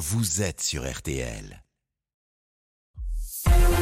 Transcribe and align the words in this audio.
vous 0.00 0.40
êtes 0.40 0.62
sur 0.62 0.90
RTL. 0.90 1.62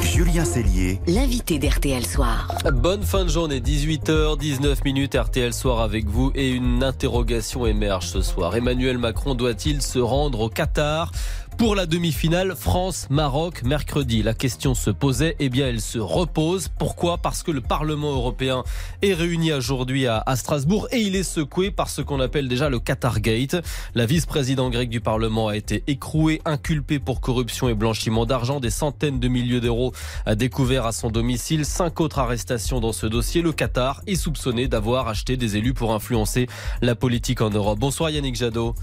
Julien 0.02 0.44
Cellier, 0.44 1.00
l'invité 1.06 1.60
d'RTL 1.60 2.04
Soir. 2.04 2.52
Bonne 2.72 3.04
fin 3.04 3.24
de 3.24 3.30
journée, 3.30 3.60
18h, 3.60 4.36
19 4.36 4.84
minutes, 4.84 5.14
RTL 5.14 5.54
Soir 5.54 5.80
avec 5.80 6.06
vous 6.06 6.32
et 6.34 6.50
une 6.50 6.82
interrogation 6.82 7.66
émerge 7.66 8.08
ce 8.08 8.20
soir. 8.20 8.56
Emmanuel 8.56 8.98
Macron 8.98 9.36
doit-il 9.36 9.80
se 9.80 10.00
rendre 10.00 10.40
au 10.40 10.48
Qatar? 10.48 11.12
Pour 11.58 11.74
la 11.74 11.86
demi-finale 11.86 12.54
France-Maroc 12.54 13.64
mercredi. 13.64 14.22
La 14.22 14.32
question 14.32 14.76
se 14.76 14.90
posait, 14.90 15.34
eh 15.40 15.48
bien 15.48 15.66
elle 15.66 15.80
se 15.80 15.98
repose. 15.98 16.68
Pourquoi? 16.68 17.18
Parce 17.18 17.42
que 17.42 17.50
le 17.50 17.60
Parlement 17.60 18.12
européen 18.12 18.62
est 19.02 19.12
réuni 19.12 19.52
aujourd'hui 19.52 20.06
à, 20.06 20.22
Strasbourg 20.36 20.86
et 20.92 21.00
il 21.00 21.16
est 21.16 21.24
secoué 21.24 21.72
par 21.72 21.90
ce 21.90 22.00
qu'on 22.00 22.20
appelle 22.20 22.46
déjà 22.46 22.68
le 22.68 22.78
Qatar 22.78 23.20
Gate. 23.20 23.56
La 23.96 24.06
vice-présidente 24.06 24.70
grecque 24.70 24.88
du 24.88 25.00
Parlement 25.00 25.48
a 25.48 25.56
été 25.56 25.82
écrouée, 25.88 26.40
inculpée 26.44 27.00
pour 27.00 27.20
corruption 27.20 27.68
et 27.68 27.74
blanchiment 27.74 28.24
d'argent. 28.24 28.60
Des 28.60 28.70
centaines 28.70 29.18
de 29.18 29.26
milliers 29.26 29.60
d'euros 29.60 29.92
a 30.26 30.36
découvert 30.36 30.86
à 30.86 30.92
son 30.92 31.10
domicile. 31.10 31.64
Cinq 31.64 32.00
autres 32.00 32.20
arrestations 32.20 32.78
dans 32.78 32.92
ce 32.92 33.06
dossier. 33.06 33.42
Le 33.42 33.52
Qatar 33.52 34.00
est 34.06 34.14
soupçonné 34.14 34.68
d'avoir 34.68 35.08
acheté 35.08 35.36
des 35.36 35.56
élus 35.56 35.74
pour 35.74 35.92
influencer 35.92 36.46
la 36.82 36.94
politique 36.94 37.40
en 37.40 37.50
Europe. 37.50 37.80
Bonsoir 37.80 38.10
Yannick 38.10 38.36
Jadot. 38.36 38.76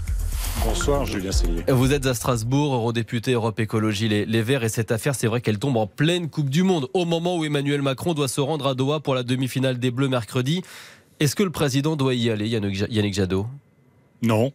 Bonsoir 0.64 1.04
Julien 1.04 1.32
Cellier. 1.32 1.64
Vous 1.68 1.92
êtes 1.92 2.06
à 2.06 2.14
Strasbourg, 2.14 2.65
eurodéputé 2.74 3.32
Europe 3.32 3.58
Écologie 3.60 4.08
les, 4.08 4.42
Verts, 4.42 4.64
et 4.64 4.68
cette 4.68 4.92
affaire, 4.92 5.14
c'est 5.14 5.26
vrai 5.26 5.40
qu'elle 5.40 5.58
tombe 5.58 5.76
en 5.76 5.86
pleine 5.86 6.28
Coupe 6.28 6.50
du 6.50 6.62
Monde, 6.62 6.88
au 6.94 7.04
moment 7.04 7.36
où 7.36 7.44
Emmanuel 7.44 7.82
Macron 7.82 8.14
doit 8.14 8.28
se 8.28 8.40
rendre 8.40 8.66
à 8.66 8.74
Doha 8.74 9.00
pour 9.00 9.14
la 9.14 9.22
demi-finale 9.22 9.78
des 9.78 9.90
Bleus 9.90 10.08
mercredi. 10.08 10.62
Est-ce 11.20 11.34
que 11.34 11.42
le 11.42 11.50
président 11.50 11.96
doit 11.96 12.14
y 12.14 12.30
aller, 12.30 12.48
Yannick 12.48 13.14
Jadot? 13.14 13.46
Non, 14.22 14.52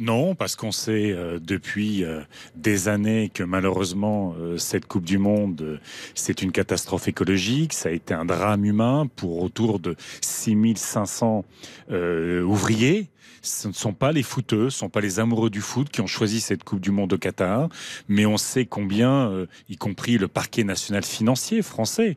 non, 0.00 0.34
parce 0.34 0.56
qu'on 0.56 0.72
sait 0.72 1.12
euh, 1.12 1.38
depuis 1.40 2.02
euh, 2.02 2.22
des 2.56 2.88
années 2.88 3.30
que 3.32 3.44
malheureusement 3.44 4.34
euh, 4.40 4.58
cette 4.58 4.86
Coupe 4.86 5.04
du 5.04 5.18
Monde, 5.18 5.80
c'est 6.14 6.42
une 6.42 6.50
catastrophe 6.50 7.06
écologique, 7.06 7.72
ça 7.72 7.90
a 7.90 7.92
été 7.92 8.12
un 8.12 8.24
drame 8.24 8.64
humain 8.64 9.08
pour 9.14 9.42
autour 9.42 9.78
de 9.78 9.94
6500 10.20 11.44
ouvriers 11.90 13.08
ce 13.42 13.68
ne 13.68 13.74
sont 13.74 13.92
pas 13.92 14.10
les 14.10 14.22
footeux, 14.22 14.70
ce 14.70 14.76
ne 14.76 14.78
sont 14.78 14.88
pas 14.88 15.02
les 15.02 15.20
amoureux 15.20 15.50
du 15.50 15.60
foot 15.60 15.90
qui 15.90 16.00
ont 16.00 16.06
choisi 16.06 16.40
cette 16.40 16.64
Coupe 16.64 16.80
du 16.80 16.90
Monde 16.90 17.12
au 17.12 17.18
Qatar, 17.18 17.68
mais 18.08 18.24
on 18.24 18.38
sait 18.38 18.64
combien, 18.64 19.46
y 19.68 19.76
compris 19.76 20.16
le 20.16 20.28
parquet 20.28 20.64
national 20.64 21.04
financier 21.04 21.60
français, 21.60 22.16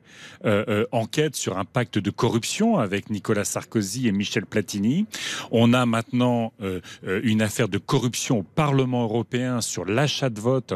enquête 0.94 1.36
sur 1.36 1.58
un 1.58 1.66
pacte 1.66 2.00
de 2.00 2.10
corruption 2.12 2.78
avec 2.78 3.10
Nicolas 3.10 3.44
Sarkozy 3.44 4.08
et 4.08 4.14
Michel 4.14 4.46
Platini. 4.46 5.06
On 5.52 5.74
a 5.74 5.86
maintenant 5.86 6.54
une 7.04 7.42
affaire 7.42 7.67
de 7.68 7.78
corruption 7.78 8.40
au 8.40 8.44
Parlement 8.44 9.04
européen 9.04 9.62
sur 9.62 9.86
l'achat 9.86 10.30
de 10.30 10.40
vote 10.40 10.74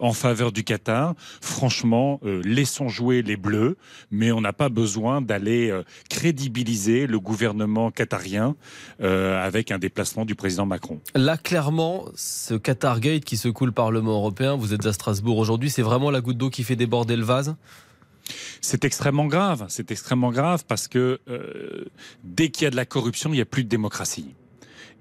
en 0.00 0.12
faveur 0.12 0.52
du 0.52 0.64
Qatar. 0.64 1.14
Franchement, 1.40 2.20
laissons 2.44 2.88
jouer 2.88 3.22
les 3.22 3.36
Bleus, 3.36 3.76
mais 4.10 4.32
on 4.32 4.40
n'a 4.40 4.52
pas 4.52 4.68
besoin 4.68 5.20
d'aller 5.20 5.72
crédibiliser 6.10 7.06
le 7.06 7.20
gouvernement 7.20 7.90
qatarien 7.90 8.56
avec 9.00 9.70
un 9.70 9.78
déplacement 9.78 10.24
du 10.24 10.34
président 10.34 10.66
Macron. 10.66 11.00
Là, 11.14 11.36
clairement, 11.36 12.06
ce 12.14 12.54
Qatar 12.54 13.00
Gate 13.00 13.24
qui 13.24 13.36
secoue 13.36 13.66
le 13.66 13.72
Parlement 13.72 14.12
européen, 14.12 14.56
vous 14.56 14.74
êtes 14.74 14.86
à 14.86 14.92
Strasbourg 14.92 15.38
aujourd'hui, 15.38 15.70
c'est 15.70 15.82
vraiment 15.82 16.10
la 16.10 16.20
goutte 16.20 16.38
d'eau 16.38 16.50
qui 16.50 16.64
fait 16.64 16.76
déborder 16.76 17.16
le 17.16 17.24
vase? 17.24 17.56
C'est 18.60 18.84
extrêmement 18.84 19.26
grave. 19.26 19.66
C'est 19.68 19.90
extrêmement 19.90 20.30
grave 20.32 20.64
parce 20.66 20.88
que 20.88 21.20
euh, 21.28 21.84
dès 22.24 22.48
qu'il 22.50 22.64
y 22.64 22.66
a 22.66 22.70
de 22.70 22.76
la 22.76 22.84
corruption, 22.84 23.30
il 23.30 23.36
n'y 23.36 23.40
a 23.40 23.46
plus 23.46 23.64
de 23.64 23.68
démocratie 23.68 24.34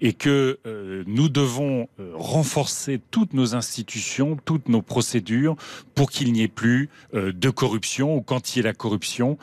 et 0.01 0.13
que 0.13 0.59
euh, 0.65 1.03
nous 1.07 1.29
devons 1.29 1.87
euh, 1.99 2.11
renforcer 2.15 2.99
toutes 3.11 3.33
nos 3.33 3.55
institutions, 3.55 4.37
toutes 4.43 4.69
nos 4.69 4.81
procédures 4.81 5.55
pour 5.93 6.11
qu'il 6.11 6.31
n'y 6.33 6.41
ait 6.41 6.47
plus 6.47 6.89
euh, 7.13 7.31
de 7.31 7.49
corruption 7.49 8.15
ou 8.15 8.21
quand 8.21 8.55
il 8.55 8.57
y 8.57 8.59
ait 8.59 8.63
la 8.63 8.73
corruption, 8.73 9.37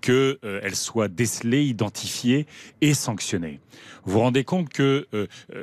qu'elle 0.00 0.74
soit 0.74 1.08
décelée, 1.08 1.64
identifiée 1.64 2.46
et 2.80 2.94
sanctionnée. 2.94 3.60
Vous 4.04 4.12
vous 4.14 4.20
rendez 4.20 4.44
compte 4.44 4.68
qu'il 4.68 5.06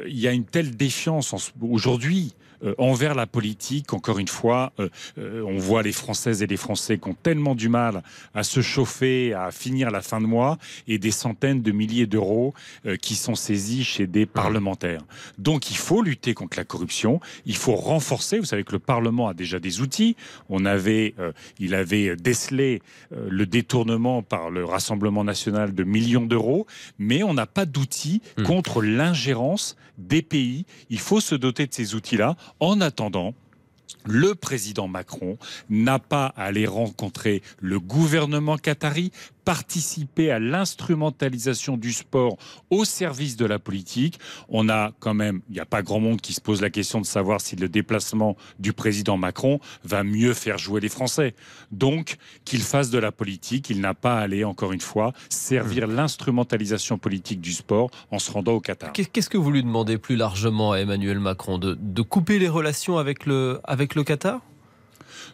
y 0.07 0.27
a 0.27 0.31
une 0.31 0.45
telle 0.45 0.75
défiance 0.75 1.33
aujourd'hui 1.61 2.33
euh, 2.63 2.75
envers 2.77 3.15
la 3.15 3.25
politique. 3.25 3.93
Encore 3.93 4.19
une 4.19 4.27
fois, 4.27 4.73
euh, 4.79 4.89
euh, 5.17 5.43
on 5.47 5.57
voit 5.57 5.81
les 5.81 5.93
Françaises 5.93 6.43
et 6.43 6.47
les 6.47 6.57
Français 6.57 6.97
qui 6.97 7.07
ont 7.07 7.13
tellement 7.13 7.55
du 7.55 7.69
mal 7.69 8.03
à 8.33 8.43
se 8.43 8.61
chauffer, 8.61 9.33
à 9.33 9.51
finir 9.51 9.91
la 9.91 10.01
fin 10.01 10.19
de 10.19 10.25
mois, 10.25 10.57
et 10.87 10.97
des 10.97 11.11
centaines 11.11 11.61
de 11.61 11.71
milliers 11.71 12.05
d'euros 12.05 12.53
qui 13.01 13.15
sont 13.15 13.35
saisis 13.35 13.83
chez 13.83 14.07
des 14.07 14.25
parlementaires. 14.33 15.01
Donc 15.37 15.71
il 15.71 15.77
faut 15.77 16.01
lutter 16.01 16.33
contre 16.33 16.57
la 16.57 16.63
corruption, 16.63 17.19
il 17.45 17.55
faut 17.55 17.75
renforcer. 17.75 18.39
Vous 18.39 18.45
savez 18.45 18.63
que 18.63 18.71
le 18.71 18.79
Parlement 18.79 19.27
a 19.27 19.33
déjà 19.33 19.59
des 19.59 19.81
outils. 19.81 20.15
On 20.49 20.65
avait, 20.65 21.15
il 21.59 21.75
avait 21.75 22.15
décelé 22.15 22.81
le 23.11 23.45
détournement 23.45 24.21
par 24.23 24.49
le 24.49 24.65
Rassemblement 24.65 25.23
national 25.23 25.73
de 25.73 25.83
millions 25.83 26.25
d'euros, 26.25 26.65
mais 26.97 27.23
on 27.23 27.33
n'a 27.33 27.47
pas 27.47 27.65
d'outils 27.65 28.21
hmm. 28.37 28.43
contre 28.43 28.81
l'ingérence 28.81 29.75
des 29.97 30.21
pays. 30.21 30.65
Il 30.89 30.99
faut 30.99 31.19
se 31.19 31.35
doter 31.35 31.67
de 31.67 31.73
ces 31.73 31.95
outils-là. 31.95 32.35
En 32.59 32.81
attendant, 32.81 33.33
le 34.05 34.35
président 34.35 34.87
Macron 34.87 35.37
n'a 35.69 35.99
pas 35.99 36.27
à 36.37 36.45
aller 36.45 36.65
rencontrer 36.65 37.41
le 37.59 37.79
gouvernement 37.79 38.57
qatari 38.57 39.11
participer 39.45 40.31
à 40.31 40.39
l'instrumentalisation 40.39 41.77
du 41.77 41.93
sport 41.93 42.37
au 42.69 42.85
service 42.85 43.35
de 43.35 43.45
la 43.45 43.59
politique. 43.59 44.19
On 44.47 44.69
a 44.69 44.91
quand 44.99 45.13
même, 45.13 45.41
il 45.49 45.53
n'y 45.53 45.59
a 45.59 45.65
pas 45.65 45.81
grand 45.81 45.99
monde 45.99 46.21
qui 46.21 46.33
se 46.33 46.41
pose 46.41 46.61
la 46.61 46.69
question 46.69 47.01
de 47.01 47.05
savoir 47.05 47.41
si 47.41 47.55
le 47.55 47.69
déplacement 47.69 48.35
du 48.59 48.73
président 48.73 49.17
Macron 49.17 49.59
va 49.83 50.03
mieux 50.03 50.33
faire 50.33 50.57
jouer 50.57 50.81
les 50.81 50.89
Français. 50.89 51.35
Donc, 51.71 52.17
qu'il 52.45 52.61
fasse 52.61 52.89
de 52.89 52.99
la 52.99 53.11
politique, 53.11 53.69
il 53.69 53.81
n'a 53.81 53.93
pas 53.93 54.17
à 54.17 54.21
aller, 54.21 54.43
encore 54.43 54.73
une 54.73 54.81
fois, 54.81 55.13
servir 55.29 55.87
mmh. 55.87 55.95
l'instrumentalisation 55.95 56.97
politique 56.97 57.41
du 57.41 57.53
sport 57.53 57.89
en 58.11 58.19
se 58.19 58.31
rendant 58.31 58.53
au 58.53 58.59
Qatar. 58.61 58.91
Qu'est-ce 58.93 59.29
que 59.29 59.37
vous 59.37 59.51
lui 59.51 59.63
demandez 59.63 59.97
plus 59.97 60.15
largement 60.15 60.73
à 60.73 60.79
Emmanuel 60.79 61.19
Macron 61.19 61.57
de, 61.57 61.77
de 61.79 62.01
couper 62.01 62.39
les 62.39 62.49
relations 62.49 62.97
avec 62.97 63.25
le, 63.25 63.59
avec 63.63 63.95
le 63.95 64.03
Qatar? 64.03 64.41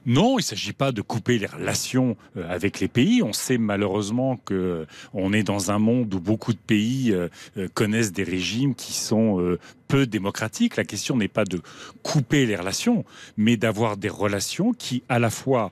Non, 0.06 0.34
il 0.34 0.41
ne 0.41 0.46
s'agit 0.46 0.73
pas 0.73 0.91
de 0.91 1.01
couper 1.01 1.40
les 1.40 1.47
relations 1.47 2.16
euh, 2.38 2.50
avec 2.50 2.79
les 2.79 2.88
pays. 2.88 3.23
On 3.23 3.34
sait 3.34 3.57
malheureusement 3.57 4.38
que 4.38 4.53
euh, 4.53 4.85
on 5.13 5.34
est 5.34 5.44
dans 5.44 5.72
un 5.72 5.79
monde 5.79 6.13
où 6.13 6.19
beaucoup 6.19 6.53
de 6.53 6.59
pays 6.59 7.12
euh, 7.13 7.29
connaissent 7.73 8.12
des 8.12 8.23
régimes 8.23 8.75
qui 8.75 8.94
sont 8.94 9.57
peu 9.95 10.06
démocratiques. 10.06 10.75
La 10.75 10.83
question 10.83 11.16
n'est 11.16 11.33
pas 11.39 11.45
de 11.45 11.61
couper 12.03 12.45
les 12.45 12.57
relations, 12.57 13.06
mais 13.38 13.56
d'avoir 13.57 13.97
des 13.97 14.09
relations 14.09 14.73
qui, 14.73 15.03
à 15.09 15.19
la 15.19 15.29
fois, 15.29 15.72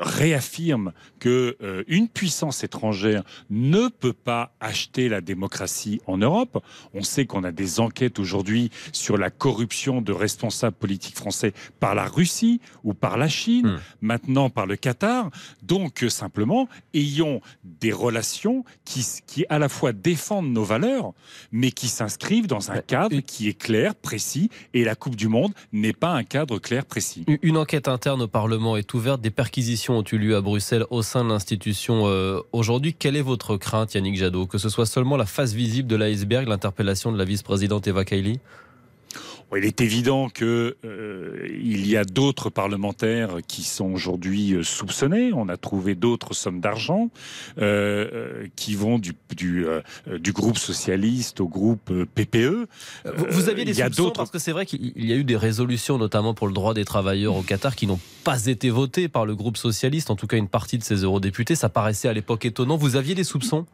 réaffirment 0.00 0.92
que 1.18 1.56
une 1.88 2.08
puissance 2.08 2.64
étrangère 2.64 3.22
ne 3.50 3.88
peut 3.88 4.12
pas 4.12 4.52
acheter 4.60 5.08
la 5.08 5.20
démocratie 5.20 6.00
en 6.06 6.18
Europe. 6.18 6.62
On 6.94 7.02
sait 7.02 7.26
qu'on 7.26 7.44
a 7.44 7.52
des 7.52 7.80
enquêtes 7.80 8.18
aujourd'hui 8.18 8.70
sur 8.92 9.16
la 9.16 9.30
corruption 9.30 10.02
de 10.02 10.12
responsables 10.12 10.76
politiques 10.76 11.16
français 11.16 11.52
par 11.80 11.94
la 11.94 12.06
Russie 12.06 12.60
ou 12.84 12.94
par 12.94 13.16
la 13.16 13.28
Chine 13.28 13.70
Hmm. 13.70 13.78
maintenant 14.00 14.50
par 14.50 14.66
le 14.66 14.76
Qatar. 14.76 15.30
Donc, 15.62 16.02
euh, 16.02 16.08
simplement, 16.08 16.68
ayons 16.94 17.40
des 17.64 17.92
relations 17.92 18.64
qui, 18.84 19.04
qui 19.26 19.44
à 19.48 19.58
la 19.58 19.68
fois 19.68 19.92
défendent 19.92 20.52
nos 20.52 20.64
valeurs, 20.64 21.12
mais 21.52 21.70
qui 21.70 21.88
s'inscrivent 21.88 22.46
dans 22.46 22.70
un 22.70 22.80
cadre 22.80 23.20
qui 23.20 23.48
est 23.48 23.49
clair, 23.54 23.94
précis, 23.94 24.50
et 24.74 24.84
la 24.84 24.94
Coupe 24.94 25.16
du 25.16 25.28
Monde 25.28 25.52
n'est 25.72 25.92
pas 25.92 26.12
un 26.12 26.24
cadre 26.24 26.58
clair, 26.58 26.84
précis. 26.84 27.24
Une 27.42 27.56
enquête 27.56 27.88
interne 27.88 28.22
au 28.22 28.28
Parlement 28.28 28.76
est 28.76 28.92
ouverte. 28.94 29.20
Des 29.20 29.30
perquisitions 29.30 29.98
ont 29.98 30.04
eu 30.10 30.18
lieu 30.18 30.36
à 30.36 30.40
Bruxelles 30.40 30.84
au 30.90 31.02
sein 31.02 31.24
de 31.24 31.28
l'institution 31.28 32.06
euh, 32.06 32.40
aujourd'hui. 32.52 32.94
Quelle 32.94 33.16
est 33.16 33.22
votre 33.22 33.56
crainte, 33.56 33.94
Yannick 33.94 34.16
Jadot? 34.16 34.46
Que 34.46 34.58
ce 34.58 34.68
soit 34.68 34.86
seulement 34.86 35.16
la 35.16 35.26
face 35.26 35.52
visible 35.52 35.88
de 35.88 35.96
l'iceberg, 35.96 36.48
l'interpellation 36.48 37.12
de 37.12 37.18
la 37.18 37.24
vice-présidente 37.24 37.86
Eva 37.86 38.04
Kaili? 38.04 38.40
Il 39.58 39.64
est 39.64 39.80
évident 39.80 40.28
que 40.28 40.76
euh, 40.84 41.48
il 41.60 41.86
y 41.86 41.96
a 41.96 42.04
d'autres 42.04 42.50
parlementaires 42.50 43.38
qui 43.46 43.62
sont 43.62 43.92
aujourd'hui 43.92 44.54
euh, 44.54 44.62
soupçonnés. 44.62 45.32
On 45.34 45.48
a 45.48 45.56
trouvé 45.56 45.94
d'autres 45.94 46.34
sommes 46.34 46.60
d'argent 46.60 47.10
euh, 47.58 48.46
qui 48.56 48.74
vont 48.74 48.98
du 48.98 49.14
du, 49.36 49.64
du, 50.18 50.32
groupe 50.32 50.58
socialiste 50.58 51.40
au 51.40 51.48
groupe 51.48 51.92
PPE. 52.14 52.66
Vous, 53.04 53.48
aviez 53.48 53.64
des 53.64 53.74
soupçons 53.74 54.10
parce 54.10 54.30
que 54.30 54.38
c'est 54.38 54.52
vrai 54.52 54.66
qu'il 54.66 54.92
y 54.96 55.12
a 55.12 55.16
eu 55.16 55.24
des 55.24 55.36
résolutions, 55.36 55.98
notamment 55.98 56.34
pour 56.34 56.46
le 56.46 56.52
droit 56.52 56.74
des 56.74 56.84
travailleurs 56.84 57.36
au 57.36 57.42
Qatar, 57.42 57.74
qui 57.74 57.86
n'ont 57.86 58.00
pas 58.24 58.46
été 58.46 58.70
votées 58.70 59.08
par 59.08 59.24
le 59.24 59.34
groupe 59.34 59.56
socialiste. 59.56 60.10
En 60.10 60.16
tout 60.16 60.26
cas, 60.26 60.36
une 60.36 60.48
partie 60.48 60.78
de 60.78 60.84
ces 60.84 60.96
eurodéputés. 60.96 61.54
Ça 61.54 61.68
paraissait 61.68 62.08
à 62.08 62.12
l'époque 62.12 62.44
étonnant. 62.44 62.76
Vous 62.76 62.96
aviez 62.96 63.14
des 63.14 63.24
soupçons? 63.24 63.66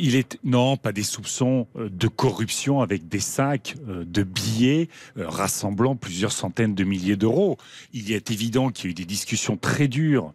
Il 0.00 0.16
est 0.16 0.38
non 0.44 0.76
pas 0.76 0.92
des 0.92 1.02
soupçons 1.02 1.66
euh, 1.76 1.88
de 1.90 2.08
corruption 2.08 2.80
avec 2.80 3.08
des 3.08 3.20
sacs 3.20 3.74
euh, 3.88 4.04
de 4.04 4.22
billets 4.22 4.88
euh, 5.18 5.28
rassemblant 5.28 5.94
plusieurs 5.96 6.32
centaines 6.32 6.74
de 6.74 6.84
milliers 6.84 7.16
d'euros. 7.16 7.58
Il 7.92 8.12
est 8.12 8.30
évident 8.30 8.70
qu'il 8.70 8.86
y 8.86 8.88
a 8.88 8.90
eu 8.90 8.94
des 8.94 9.04
discussions 9.04 9.56
très 9.56 9.88
dures 9.88 10.32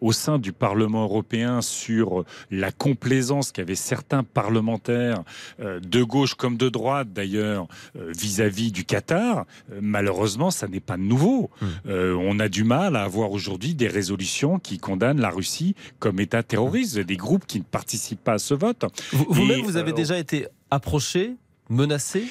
au 0.00 0.12
sein 0.12 0.38
du 0.38 0.52
Parlement 0.52 1.02
européen 1.02 1.62
sur 1.62 2.24
la 2.50 2.70
complaisance 2.70 3.52
qu'avaient 3.52 3.74
certains 3.74 4.22
parlementaires 4.22 5.22
de 5.58 6.02
gauche 6.02 6.34
comme 6.34 6.56
de 6.56 6.68
droite 6.68 7.08
d'ailleurs 7.12 7.66
vis-à-vis 7.94 8.72
du 8.72 8.84
Qatar. 8.84 9.46
Malheureusement, 9.80 10.50
ça 10.50 10.68
n'est 10.68 10.80
pas 10.80 10.96
nouveau. 10.96 11.50
Mmh. 11.60 11.66
On 11.88 12.38
a 12.40 12.48
du 12.48 12.64
mal 12.64 12.96
à 12.96 13.02
avoir 13.02 13.32
aujourd'hui 13.32 13.74
des 13.74 13.88
résolutions 13.88 14.58
qui 14.58 14.78
condamnent 14.78 15.20
la 15.20 15.30
Russie 15.30 15.74
comme 15.98 16.20
État 16.20 16.42
terroriste. 16.42 16.98
Des 16.98 17.16
groupes 17.16 17.46
qui 17.46 17.58
ne 17.58 17.64
participent 17.64 18.22
pas 18.22 18.34
à 18.34 18.38
ce 18.38 18.54
vote. 18.54 18.84
Vous-même, 19.12 19.62
vous 19.62 19.76
avez 19.76 19.92
déjà 19.92 20.18
été 20.18 20.46
approché 20.70 21.36
menacé? 21.68 22.24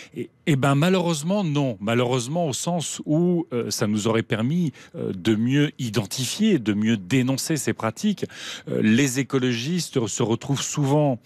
Eh 0.50 0.56
ben 0.56 0.76
malheureusement 0.76 1.44
non, 1.44 1.78
malheureusement 1.82 2.48
au 2.48 2.54
sens 2.54 3.02
où 3.06 3.46
euh, 3.52 3.70
ça 3.70 3.86
nous 3.86 4.08
aurait 4.08 4.24
permis 4.24 4.72
euh, 4.96 5.12
de 5.14 5.36
mieux 5.36 5.72
identifier, 5.78 6.58
de 6.58 6.74
mieux 6.74 6.98
dénoncer 6.98 7.58
ces 7.58 7.74
pratiques. 7.74 8.26
les 8.68 9.20
écologistes 9.20 10.08
se 10.08 10.24
retrouvent 10.24 10.62
souvent 10.62 11.20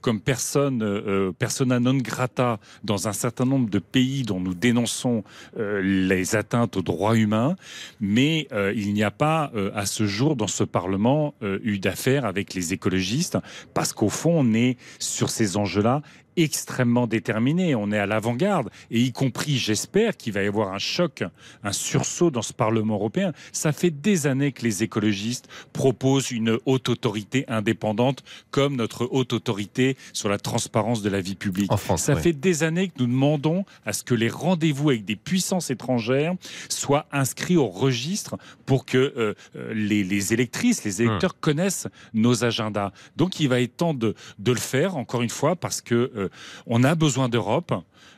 comme 0.00 0.20
personne 0.20 1.32
persona 1.38 1.80
non 1.80 1.96
grata 1.96 2.58
dans 2.84 3.08
un 3.08 3.12
certain 3.12 3.44
nombre 3.44 3.70
de 3.70 3.78
pays 3.78 4.22
dont 4.22 4.40
nous 4.40 4.54
dénonçons 4.54 5.24
les 5.56 6.36
atteintes 6.36 6.76
aux 6.76 6.82
droits 6.82 7.16
humains, 7.16 7.56
mais 8.00 8.48
il 8.74 8.92
n'y 8.92 9.02
a 9.02 9.10
pas 9.10 9.52
à 9.74 9.86
ce 9.86 10.06
jour 10.06 10.36
dans 10.36 10.46
ce 10.46 10.64
Parlement 10.64 11.34
eu 11.42 11.78
d'affaires 11.78 12.24
avec 12.24 12.54
les 12.54 12.72
écologistes 12.72 13.38
parce 13.74 13.92
qu'au 13.92 14.08
fond 14.08 14.34
on 14.36 14.54
est 14.54 14.76
sur 14.98 15.30
ces 15.30 15.56
enjeux-là 15.56 16.02
extrêmement 16.36 17.06
déterminé. 17.06 17.74
On 17.74 17.92
est 17.92 17.98
à 17.98 18.06
l'avant-garde 18.06 18.70
et 18.90 19.00
y 19.00 19.12
compris, 19.12 19.56
j'espère, 19.56 20.16
qu'il 20.16 20.32
va 20.32 20.42
y 20.42 20.46
avoir 20.46 20.72
un 20.72 20.78
choc, 20.78 21.24
un 21.64 21.72
sursaut 21.72 22.30
dans 22.30 22.42
ce 22.42 22.52
Parlement 22.52 22.94
européen. 22.94 23.32
Ça 23.52 23.72
fait 23.72 23.90
des 23.90 24.26
années 24.26 24.52
que 24.52 24.62
les 24.62 24.82
écologistes 24.82 25.48
proposent 25.72 26.30
une 26.30 26.58
haute 26.66 26.88
autorité 26.88 27.44
indépendante 27.48 28.22
comme 28.50 28.76
notre 28.76 29.08
haute 29.10 29.32
autorité 29.32 29.96
sur 30.12 30.28
la 30.28 30.38
transparence 30.38 31.02
de 31.02 31.10
la 31.10 31.20
vie 31.20 31.34
publique. 31.34 31.72
En 31.72 31.76
France, 31.76 32.02
Ça 32.02 32.16
fait 32.16 32.32
des 32.32 32.62
années 32.62 32.88
que 32.88 32.94
nous 32.98 33.06
demandons 33.06 33.64
à 33.84 33.92
ce 33.92 34.04
que 34.04 34.14
les 34.14 34.28
rendez-vous 34.28 34.90
avec 34.90 35.04
des 35.04 35.16
puissances 35.16 35.70
étrangères 35.70 36.34
soient 36.68 37.06
inscrits 37.12 37.56
au 37.56 37.68
registre 37.68 38.36
pour 38.64 38.84
que 38.84 38.98
euh, 38.98 39.34
euh, 39.56 39.74
les, 39.74 40.32
électrices, 40.32 40.84
les 40.84 41.02
électeurs 41.02 41.32
hum. 41.32 41.40
connaissent 41.40 41.88
nos 42.14 42.44
agendas. 42.44 42.92
Donc 43.16 43.40
il 43.40 43.48
va 43.48 43.60
être 43.60 43.76
temps 43.76 43.94
de, 43.94 44.14
de 44.38 44.52
le 44.52 44.58
faire, 44.58 44.96
encore 44.96 45.22
une 45.22 45.30
fois, 45.30 45.56
parce 45.56 45.80
que 45.80 45.94
euh, 46.16 46.25
on 46.66 46.84
a 46.84 46.94
besoin 46.94 47.28
d'Europe. 47.28 47.72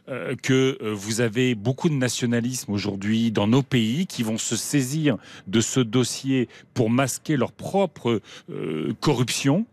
Euh, 0.08 0.36
que 0.42 0.78
euh, 0.80 0.94
vous 0.94 1.20
avez 1.20 1.54
beaucoup 1.54 1.90
de 1.90 1.94
nationalisme 1.94 2.72
aujourd'hui 2.72 3.30
dans 3.30 3.46
nos 3.46 3.62
pays 3.62 4.06
qui 4.06 4.22
vont 4.22 4.38
se 4.38 4.56
saisir 4.56 5.18
de 5.46 5.60
ce 5.60 5.80
dossier 5.80 6.48
pour 6.72 6.88
masquer 6.88 7.36
leur 7.36 7.52
propre 7.52 8.22
euh, 8.48 8.94
corruption. 9.00 9.66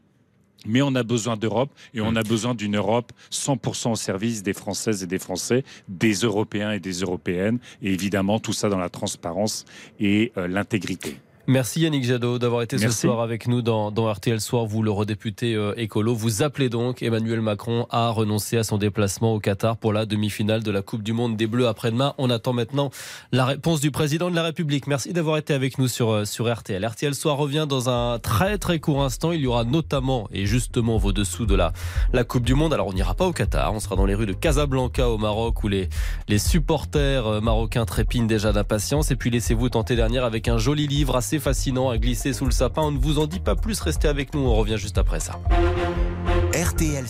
Mais 0.65 0.81
on 0.81 0.93
a 0.95 1.03
besoin 1.03 1.37
d'Europe 1.37 1.69
et 1.93 2.01
on 2.01 2.15
a 2.17 2.23
besoin 2.23 2.53
d'une 2.53 2.75
Europe 2.75 3.13
100% 3.31 3.91
au 3.91 3.95
service 3.95 4.43
des 4.43 4.53
Françaises 4.53 5.03
et 5.03 5.07
des 5.07 5.19
Français, 5.19 5.63
des 5.87 6.13
Européens 6.13 6.71
et 6.71 6.79
des 6.79 7.01
Européennes, 7.01 7.59
et 7.83 7.93
évidemment 7.93 8.39
tout 8.39 8.51
ça 8.51 8.67
dans 8.67 8.79
la 8.79 8.89
transparence 8.89 9.65
et 9.99 10.31
l'intégrité. 10.35 11.19
Merci 11.47 11.81
Yannick 11.81 12.03
Jadot 12.03 12.39
d'avoir 12.39 12.63
été 12.63 12.79
ce 12.79 12.89
soir 12.89 13.21
avec 13.21 13.47
nous 13.47 13.61
dans, 13.61 13.91
RTL 13.91 14.41
Soir. 14.41 14.65
Vous, 14.65 14.81
l'eurodéputé 14.81 15.53
euh, 15.53 15.75
écolo, 15.77 16.15
vous 16.15 16.41
appelez 16.41 16.69
donc 16.69 17.03
Emmanuel 17.03 17.39
Macron 17.39 17.85
à 17.91 18.09
renoncer 18.09 18.57
à 18.57 18.63
son 18.63 18.79
déplacement 18.79 19.35
au 19.35 19.39
Qatar 19.39 19.77
pour 19.77 19.93
la 19.93 20.07
demi-finale 20.07 20.63
de 20.63 20.71
la 20.71 20.81
Coupe 20.81 21.03
du 21.03 21.13
Monde 21.13 21.37
des 21.37 21.45
Bleus 21.45 21.67
après-demain. 21.67 22.15
On 22.17 22.31
attend 22.31 22.53
maintenant 22.53 22.89
la 23.31 23.45
réponse 23.45 23.79
du 23.79 23.91
président 23.91 24.31
de 24.31 24.35
la 24.35 24.41
République. 24.41 24.87
Merci 24.87 25.13
d'avoir 25.13 25.37
été 25.37 25.53
avec 25.53 25.77
nous 25.77 25.87
sur, 25.87 26.09
euh, 26.09 26.25
sur 26.25 26.51
RTL. 26.51 26.83
RTL 26.83 27.13
Soir 27.13 27.37
revient 27.37 27.67
dans 27.69 27.89
un 27.89 28.17
très 28.17 28.57
très 28.57 28.79
court 28.79 29.03
instant. 29.03 29.31
Il 29.31 29.41
y 29.41 29.47
aura 29.47 29.65
notamment 29.65 30.27
et 30.31 30.47
justement 30.47 30.97
vos 30.97 31.11
dessous 31.11 31.45
de 31.45 31.53
la, 31.53 31.73
la 32.11 32.23
Coupe 32.23 32.43
du 32.43 32.55
Monde. 32.55 32.73
Alors 32.73 32.87
on 32.87 32.93
n'ira 32.93 33.13
pas 33.13 33.27
au 33.27 33.33
Qatar, 33.33 33.71
on 33.71 33.79
sera 33.79 33.95
dans 33.95 34.07
les 34.07 34.15
rues 34.15 34.25
de 34.25 34.33
Casablanca 34.33 35.09
au 35.09 35.19
Maroc 35.19 35.63
où 35.63 35.67
les, 35.67 35.89
les 36.27 36.39
supporters 36.39 37.27
euh, 37.27 37.39
marocains 37.39 37.85
trépignent 37.85 38.27
déjà 38.27 38.51
d'impatience. 38.51 39.11
Et 39.11 39.15
puis 39.15 39.29
laissez-vous 39.29 39.69
tenter 39.69 39.95
dernière 39.95 40.25
avec 40.25 40.47
un 40.47 40.57
joli 40.57 40.87
livre 40.87 41.15
fascinant 41.39 41.89
à 41.89 41.97
glisser 41.97 42.33
sous 42.33 42.45
le 42.45 42.51
sapin. 42.51 42.83
On 42.83 42.91
ne 42.91 42.99
vous 42.99 43.19
en 43.19 43.27
dit 43.27 43.39
pas 43.39 43.55
plus, 43.55 43.79
restez 43.79 44.07
avec 44.07 44.33
nous, 44.33 44.41
on 44.41 44.55
revient 44.55 44.77
juste 44.77 44.97
après 44.97 45.19
ça. 45.19 45.39
RTL 46.53 47.05